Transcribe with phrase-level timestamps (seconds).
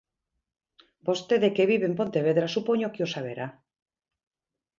[1.07, 3.47] Vostede, que vive en Pontevedra, supoño que o saberá.